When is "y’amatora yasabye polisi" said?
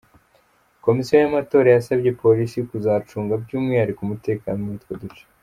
1.17-2.57